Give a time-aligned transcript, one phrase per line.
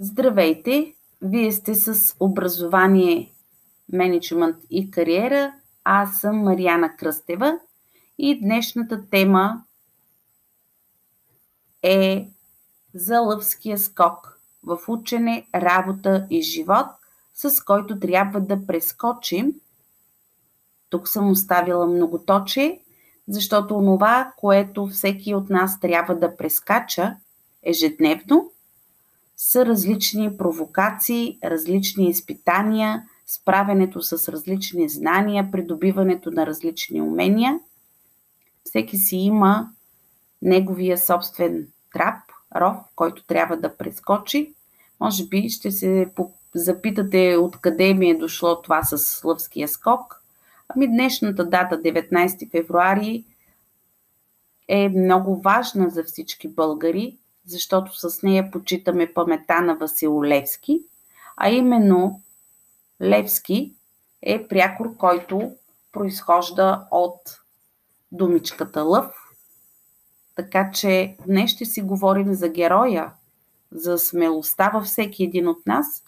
[0.00, 0.94] Здравейте!
[1.22, 3.32] Вие сте с образование,
[3.92, 5.52] менеджмент и кариера.
[5.84, 7.58] Аз съм Марияна Кръстева
[8.18, 9.62] и днешната тема
[11.82, 12.28] е
[12.94, 16.86] за лъвския скок в учене, работа и живот,
[17.34, 19.54] с който трябва да прескочим.
[20.90, 22.80] Тук съм оставила многоточие,
[23.28, 27.16] защото онова, което всеки от нас трябва да прескача
[27.62, 28.50] ежедневно,
[29.36, 37.60] са различни провокации, различни изпитания, справянето с различни знания, придобиването на различни умения.
[38.64, 39.70] Всеки си има
[40.42, 42.22] неговия собствен трап,
[42.56, 44.54] ров, който трябва да прескочи.
[45.00, 46.08] Може би ще се
[46.54, 50.22] запитате откъде ми е дошло това с лъвския скок.
[50.68, 53.24] Ами днешната дата, 19 февруари,
[54.68, 60.82] е много важна за всички българи, защото с нея почитаме памета на Васил Левски,
[61.36, 62.20] а именно
[63.02, 63.74] Левски
[64.22, 65.52] е прякор, който
[65.92, 67.40] произхожда от
[68.12, 69.14] думичката лъв.
[70.36, 73.12] Така че днес ще си говорим за героя,
[73.72, 76.04] за смелостта във всеки един от нас.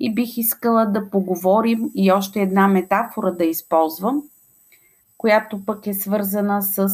[0.00, 4.22] И бих искала да поговорим и още една метафора да използвам,
[5.18, 6.88] която пък е свързана с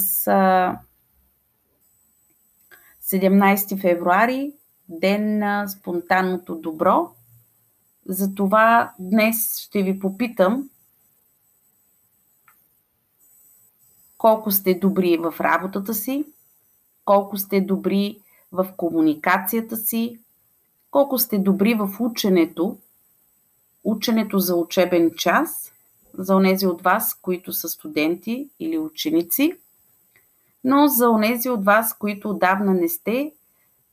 [3.12, 4.52] 17 февруари,
[4.88, 7.10] ден на спонтанното добро.
[8.06, 10.70] Затова днес ще ви попитам
[14.18, 16.24] колко сте добри в работата си,
[17.04, 18.18] колко сте добри
[18.52, 20.18] в комуникацията си,
[20.90, 22.78] колко сте добри в ученето,
[23.84, 25.72] ученето за учебен час,
[26.14, 29.56] за онези от вас, които са студенти или ученици–
[30.64, 33.32] но за онези от вас, които отдавна не сте,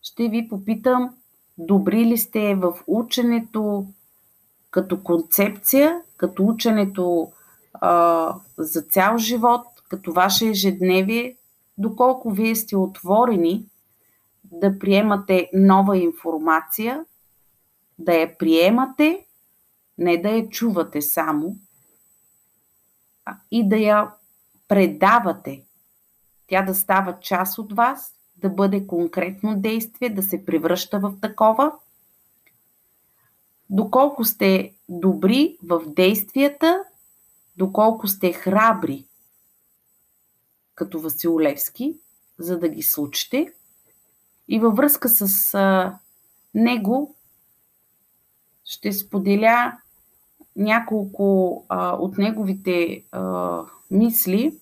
[0.02, 1.16] ще ви попитам,
[1.58, 3.88] добри ли сте в ученето
[4.72, 7.31] като концепция, като ученето
[7.73, 11.36] а, за цял живот, като ваше ежедневие,
[11.77, 13.66] доколко вие сте отворени
[14.43, 17.05] да приемате нова информация,
[17.99, 19.26] да я приемате,
[19.98, 21.55] не да я чувате само,
[23.52, 24.11] и да я
[24.67, 25.64] предавате
[26.49, 31.71] тя да става част от вас, да бъде конкретно действие, да се превръща в такова.
[33.70, 36.83] Доколко сте добри в действията,
[37.58, 39.05] доколко сте храбри,
[40.76, 41.98] като Васил Левски,
[42.39, 43.54] за да ги случите.
[44.48, 45.99] И във връзка с а,
[46.54, 47.16] него
[48.66, 49.77] ще споделя
[50.55, 53.61] няколко а, от неговите а,
[53.92, 54.60] мисли,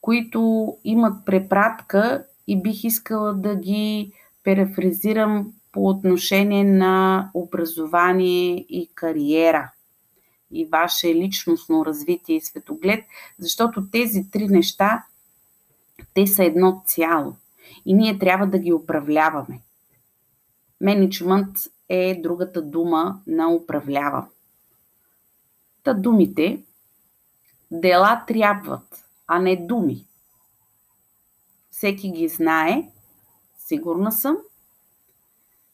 [0.00, 4.12] които имат препратка и бих искала да ги
[4.44, 9.70] перефразирам по отношение на образование и кариера
[10.50, 13.04] и ваше личностно развитие и светоглед,
[13.38, 15.04] защото тези три неща,
[16.14, 17.36] те са едно цяло
[17.86, 19.60] и ние трябва да ги управляваме.
[20.80, 21.56] Менеджмент
[21.88, 24.26] е другата дума на управлява.
[25.82, 26.62] Та думите
[27.70, 30.06] дела трябват, а не думи.
[31.70, 32.90] Всеки ги знае,
[33.58, 34.36] сигурна съм.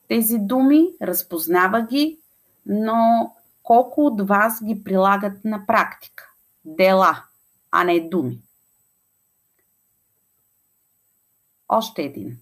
[0.09, 2.19] Тези думи, разпознава ги,
[2.67, 3.31] но
[3.63, 6.33] колко от вас ги прилагат на практика?
[6.65, 7.25] Дела,
[7.71, 8.43] а не думи.
[11.69, 12.39] Още един.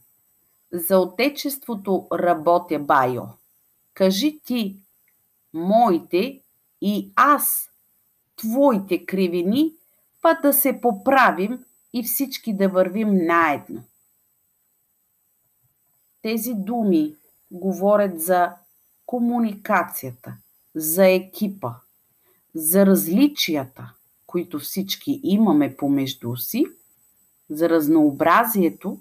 [0.73, 3.23] За отечеството работя, Байо.
[3.95, 4.81] Кажи ти
[5.53, 6.43] моите
[6.81, 7.71] и аз
[8.37, 9.75] твоите кривини
[10.23, 13.83] па да се поправим и всички да вървим наедно.
[16.23, 17.15] Тези думи
[17.51, 18.53] говорят за
[19.07, 20.37] комуникацията,
[20.75, 21.75] за екипа,
[22.55, 23.93] за различията,
[24.27, 26.67] които всички имаме помежду си,
[27.51, 29.01] за разнообразието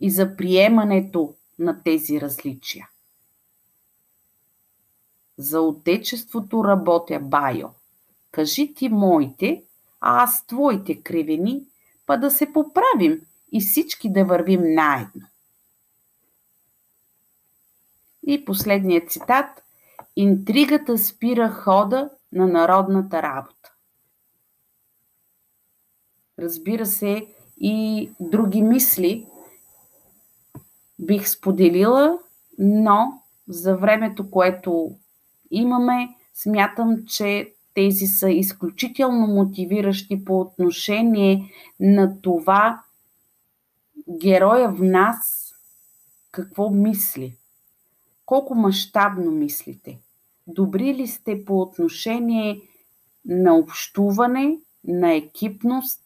[0.00, 2.88] и за приемането на тези различия.
[5.38, 7.68] За отечеството работя, Байо.
[8.30, 9.64] Кажи ти моите,
[10.06, 11.62] аз твоите кривени,
[12.06, 13.20] па да се поправим
[13.52, 15.26] и всички да вървим наедно.
[18.26, 19.64] И последният цитат.
[20.16, 23.72] Интригата спира хода на народната работа.
[26.38, 27.26] Разбира се,
[27.60, 29.26] и други мисли
[30.98, 32.18] бих споделила,
[32.58, 34.96] но за времето, което
[35.50, 41.50] имаме, смятам, че тези са изключително мотивиращи по отношение
[41.80, 42.82] на това
[44.20, 45.54] героя в нас
[46.30, 47.36] какво мисли.
[48.26, 49.98] колко мащабно мислите?
[50.46, 52.60] Добри ли сте по отношение
[53.24, 56.02] на общуване, на екипност,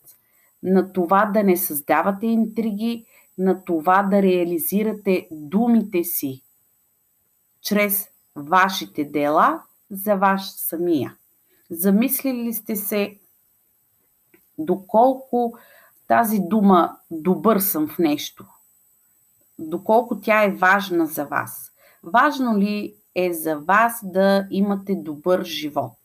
[0.63, 3.07] на това да не създавате интриги,
[3.39, 6.43] на това да реализирате думите си
[7.63, 11.17] чрез вашите дела за ваш самия.
[11.71, 13.19] Замислили сте се
[14.59, 15.59] доколко
[16.07, 18.47] тази дума добър съм в нещо,
[19.59, 21.73] доколко тя е важна за вас.
[22.03, 25.99] Важно ли е за вас да имате добър живот?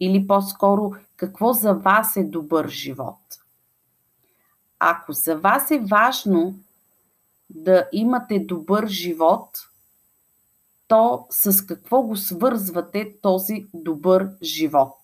[0.00, 3.18] Или по-скоро, какво за вас е добър живот?
[4.78, 6.54] Ако за вас е важно
[7.50, 9.68] да имате добър живот,
[10.92, 14.96] то с какво го свързвате този добър живот?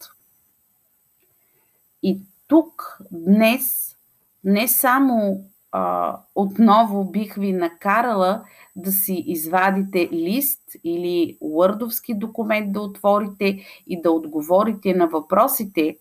[2.02, 3.96] И тук днес
[4.44, 8.44] не само а, отново бих ви накарала
[8.76, 15.98] да си извадите лист или уърдовски документ да отворите и да отговорите на въпросите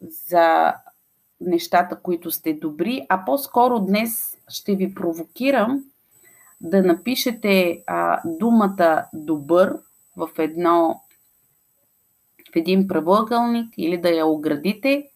[0.00, 0.74] за
[1.40, 5.84] нещата, които сте добри, а по-скоро днес ще ви провокирам
[6.64, 9.78] да напишете а, думата добър
[10.16, 11.00] в едно
[12.52, 15.10] в един правоъгълник или да я оградите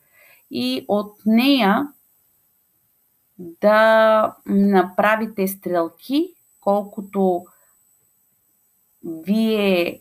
[0.50, 1.89] и от нея
[3.39, 7.45] да направите стрелки, колкото
[9.05, 10.00] вие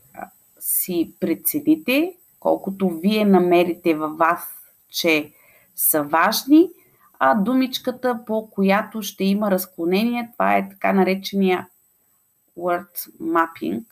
[0.60, 4.48] си прецените, колкото вие намерите във вас,
[4.90, 5.32] че
[5.76, 6.70] са важни,
[7.20, 11.68] а думичката, по която ще има разклонение, това е така наречения
[12.58, 13.84] word mapping,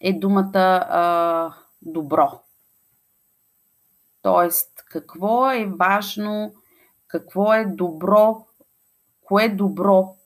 [0.00, 2.40] е думата добро.
[4.22, 6.54] Тоест, какво е важно,
[7.06, 8.46] какво е добро,
[9.22, 10.16] кое добро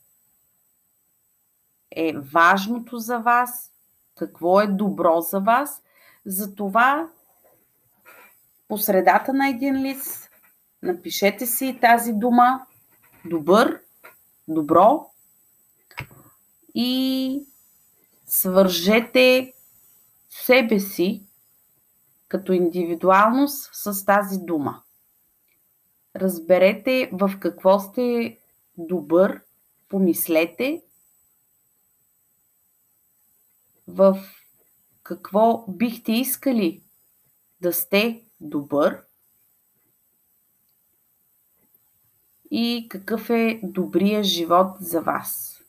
[1.91, 3.73] е важното за вас,
[4.15, 5.83] какво е добро за вас.
[6.27, 7.09] Затова
[8.75, 10.31] по средата на един лист
[10.83, 12.67] напишете си тази дума
[13.25, 13.81] добър,
[14.49, 15.11] добро
[16.75, 17.47] и
[18.27, 19.53] свържете
[20.31, 21.27] себе си
[22.29, 24.83] като индивидуалност с тази дума.
[26.17, 28.39] Разберете в какво сте
[28.79, 29.43] добър,
[29.89, 30.83] помислете
[33.89, 34.19] в
[35.03, 36.83] какво бихте искали
[37.61, 39.03] да сте добър
[42.51, 45.61] и какъв е добрия живот за вас.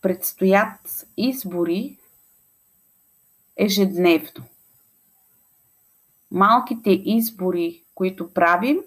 [0.00, 1.98] Предстоят избори
[3.56, 4.44] ежедневно.
[6.30, 8.80] Малките избори, които правим,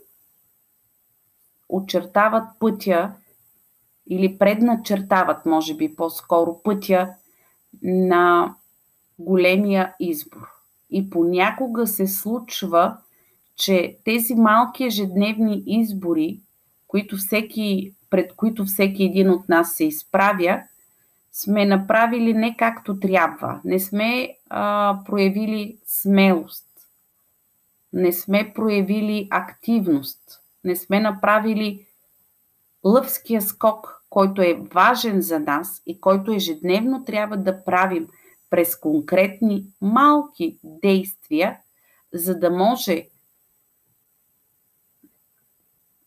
[1.69, 3.13] очертават пътя
[4.07, 7.15] или предначертават, може би по-скоро, пътя
[7.83, 8.55] на
[9.19, 10.58] големия избор.
[10.91, 12.97] И понякога се случва,
[13.55, 16.39] че тези малки ежедневни избори,
[16.87, 20.63] които всеки, пред които всеки един от нас се изправя,
[21.31, 23.61] сме направили не както трябва.
[23.65, 26.65] Не сме а, проявили смелост.
[27.93, 30.41] Не сме проявили активност.
[30.63, 31.85] Не сме направили
[32.83, 38.07] лъвския скок, който е важен за нас и който ежедневно трябва да правим
[38.49, 41.59] през конкретни малки действия,
[42.13, 43.07] за да може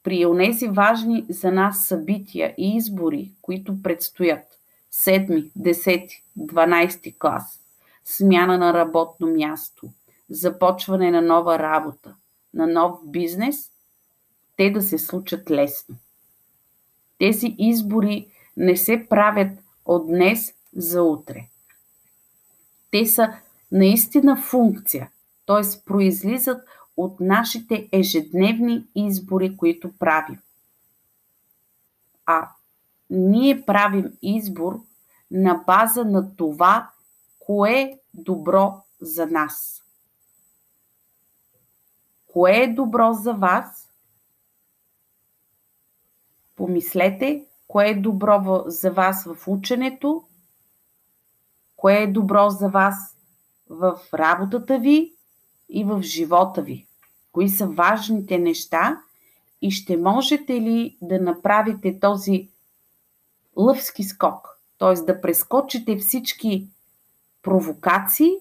[0.03, 4.59] при онези важни за нас събития и избори, които предстоят,
[4.93, 7.61] 7, 10, 12 клас,
[8.05, 9.89] смяна на работно място,
[10.31, 12.15] започване на нова работа,
[12.55, 13.71] на нов бизнес,
[14.57, 15.97] те да се случат лесно.
[17.19, 21.49] Тези избори не се правят от днес за утре.
[22.93, 23.35] Те са
[23.73, 25.11] наистина функция,
[25.47, 25.85] т.е.
[25.87, 30.39] произлизат от нашите ежедневни избори, които правим.
[32.27, 32.49] А
[33.11, 34.81] ние правим избор
[35.31, 36.91] на база на това,
[37.39, 39.83] кое е добро за нас.
[42.27, 43.91] Кое е добро за вас?
[46.57, 50.25] Помислете, кое е добро за вас в ученето,
[51.83, 53.17] кое е добро за вас
[53.69, 55.15] в работата ви
[55.69, 56.87] и в живота ви.
[57.33, 59.03] Кои са важните неща
[59.63, 62.49] и ще можете ли да направите този
[63.57, 64.95] лъвски скок, т.е.
[64.95, 66.69] да прескочите всички
[67.43, 68.33] провокации,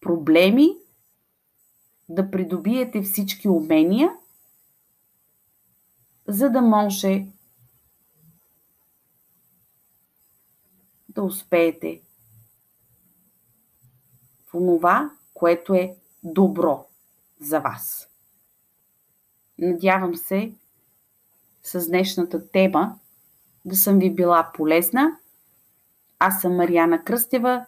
[0.00, 0.76] проблеми,
[2.08, 4.12] да придобиете всички умения,
[6.28, 7.26] за да може
[11.08, 12.00] да успеете
[14.56, 16.86] в това, което е добро
[17.40, 18.08] за вас.
[19.58, 20.52] Надявам се
[21.62, 22.98] с днешната тема
[23.64, 25.18] да съм ви била полезна.
[26.18, 27.66] Аз съм Марияна Кръстева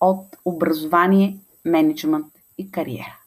[0.00, 3.23] от образование, менеджмент и кариера.